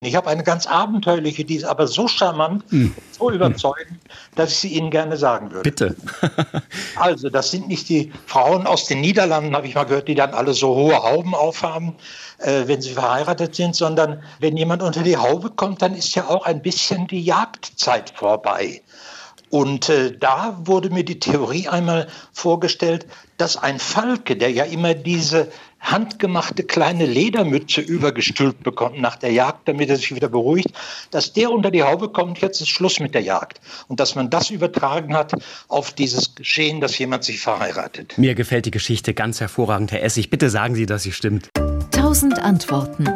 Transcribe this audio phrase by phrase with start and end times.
[0.00, 2.94] Ich habe eine ganz abenteuerliche, die ist aber so charmant, hm.
[3.18, 3.98] so überzeugend,
[4.36, 5.68] dass ich sie Ihnen gerne sagen würde.
[5.68, 5.96] Bitte.
[6.96, 10.34] also, das sind nicht die Frauen aus den Niederlanden, habe ich mal gehört, die dann
[10.34, 11.96] alle so hohe Hauben aufhaben,
[12.38, 16.28] äh, wenn sie verheiratet sind, sondern wenn jemand unter die Haube kommt, dann ist ja
[16.28, 18.80] auch ein bisschen die Jagdzeit vorbei.
[19.50, 23.06] Und äh, da wurde mir die Theorie einmal vorgestellt,
[23.36, 25.48] dass ein Falke, der ja immer diese
[25.80, 30.70] handgemachte kleine Ledermütze übergestülpt bekommt nach der Jagd, damit er sich wieder beruhigt,
[31.10, 33.60] dass der unter die Haube kommt, jetzt ist Schluss mit der Jagd.
[33.86, 35.32] Und dass man das übertragen hat
[35.68, 38.18] auf dieses Geschehen, dass jemand sich verheiratet.
[38.18, 40.30] Mir gefällt die Geschichte ganz hervorragend, Herr Essig.
[40.30, 41.48] Bitte sagen Sie, dass sie stimmt.
[41.92, 43.08] Tausend Antworten.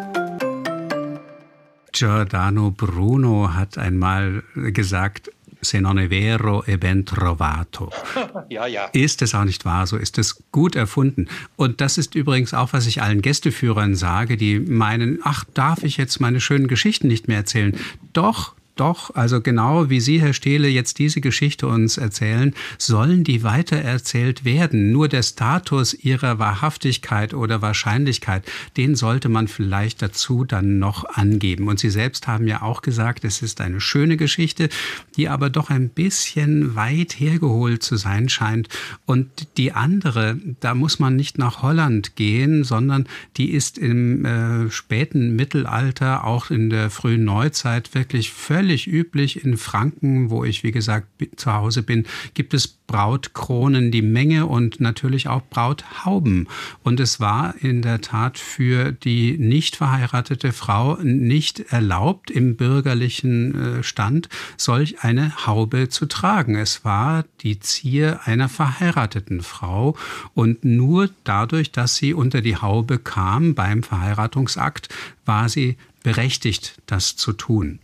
[1.92, 5.30] Giordano Bruno hat einmal gesagt,
[5.62, 7.90] se non è vero e ben trovato.
[8.50, 8.90] ja, ja.
[8.92, 11.28] Ist es auch nicht wahr, so ist es gut erfunden.
[11.56, 15.96] Und das ist übrigens auch, was ich allen Gästeführern sage, die meinen, ach, darf ich
[15.96, 17.76] jetzt meine schönen Geschichten nicht mehr erzählen?
[18.12, 23.44] Doch, doch, also genau wie Sie, Herr Stehle, jetzt diese Geschichte uns erzählen, sollen die
[23.44, 24.91] weitererzählt werden.
[24.91, 28.44] Nur der Status ihrer Wahrhaftigkeit oder Wahrscheinlichkeit,
[28.77, 31.69] den sollte man vielleicht dazu dann noch angeben.
[31.69, 34.69] Und Sie selbst haben ja auch gesagt, es ist eine schöne Geschichte,
[35.16, 38.69] die aber doch ein bisschen weit hergeholt zu sein scheint.
[39.06, 44.70] Und die andere, da muss man nicht nach Holland gehen, sondern die ist im äh,
[44.72, 49.45] späten Mittelalter, auch in der frühen Neuzeit wirklich völlig völlig üblich.
[49.45, 51.06] In Franken, wo ich, wie gesagt,
[51.37, 56.48] zu Hause bin, gibt es Brautkronen die Menge und natürlich auch Brauthauben.
[56.83, 63.78] Und es war in der Tat für die nicht verheiratete Frau nicht erlaubt, im bürgerlichen
[63.78, 66.56] äh, Stand solch eine Haube zu tragen.
[66.56, 69.97] Es war die Zier einer verheirateten Frau
[70.33, 74.89] und nur dadurch, dass sie unter die Haube kam beim Verheiratungsakt,
[75.27, 77.81] war sie berechtigt, das zu tun.